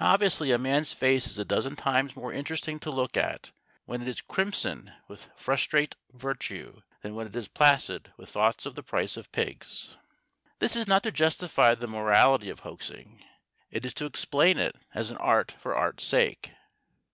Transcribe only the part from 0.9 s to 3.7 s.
face is a dozen times more interesting to look at